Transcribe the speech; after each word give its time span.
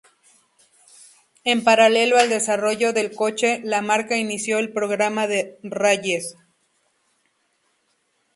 En 1.43 1.63
paralelo 1.63 2.17
al 2.17 2.27
desarrollo 2.27 2.91
del 2.91 3.13
coche 3.15 3.61
la 3.63 3.83
marca 3.83 4.17
inició 4.17 4.57
el 4.57 4.73
programa 4.73 5.27
de 5.27 5.59
rallies. 5.61 6.35